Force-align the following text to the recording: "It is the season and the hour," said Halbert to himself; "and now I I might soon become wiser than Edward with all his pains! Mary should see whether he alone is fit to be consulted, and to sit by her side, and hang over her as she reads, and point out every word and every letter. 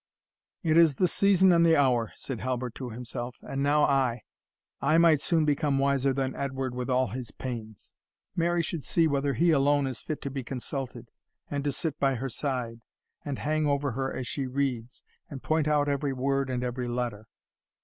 "It 0.63 0.77
is 0.77 0.95
the 0.95 1.07
season 1.07 1.51
and 1.51 1.63
the 1.63 1.75
hour," 1.75 2.11
said 2.15 2.39
Halbert 2.39 2.73
to 2.73 2.89
himself; 2.89 3.35
"and 3.43 3.61
now 3.61 3.83
I 3.83 4.23
I 4.81 4.97
might 4.97 5.21
soon 5.21 5.45
become 5.45 5.77
wiser 5.77 6.11
than 6.11 6.35
Edward 6.35 6.73
with 6.73 6.89
all 6.89 7.09
his 7.09 7.29
pains! 7.29 7.93
Mary 8.35 8.63
should 8.63 8.81
see 8.81 9.07
whether 9.07 9.35
he 9.35 9.51
alone 9.51 9.85
is 9.85 10.01
fit 10.01 10.19
to 10.23 10.31
be 10.31 10.43
consulted, 10.43 11.11
and 11.51 11.63
to 11.65 11.71
sit 11.71 11.99
by 11.99 12.15
her 12.15 12.29
side, 12.29 12.79
and 13.23 13.37
hang 13.37 13.67
over 13.67 13.91
her 13.91 14.11
as 14.11 14.25
she 14.25 14.47
reads, 14.47 15.03
and 15.29 15.43
point 15.43 15.67
out 15.67 15.87
every 15.87 16.13
word 16.13 16.49
and 16.49 16.63
every 16.63 16.87
letter. 16.87 17.27